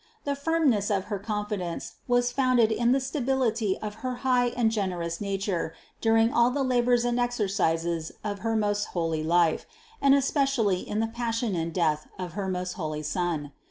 The 0.23 0.35
firmness 0.35 0.89
of 0.89 1.03
her 1.13 1.19
confidence 1.19 1.97
was 2.07 2.31
founded 2.31 2.71
in 2.71 2.91
the 2.91 2.99
stability 2.99 3.77
of 3.83 3.93
her 4.01 4.15
high 4.25 4.47
and 4.47 4.71
generous 4.71 5.21
nature 5.21 5.75
during 6.01 6.33
all 6.33 6.49
the 6.49 6.63
labors 6.63 7.05
and 7.05 7.19
exercises 7.19 8.11
of 8.23 8.39
her 8.39 8.55
most 8.55 8.85
holy 8.97 9.23
life, 9.23 9.67
and 10.01 10.15
especially 10.15 10.79
in 10.79 11.01
the 11.01 11.07
Passion 11.13 11.55
and 11.55 11.71
Death 11.71 12.07
of 12.17 12.31
her 12.33 12.47
most 12.47 12.73
holy 12.81 13.03
Son. 13.03 13.51